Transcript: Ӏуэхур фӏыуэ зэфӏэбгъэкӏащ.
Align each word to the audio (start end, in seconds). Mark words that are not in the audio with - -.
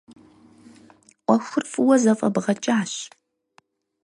Ӏуэхур 1.25 1.63
фӏыуэ 1.71 1.95
зэфӏэбгъэкӏащ. 2.03 2.93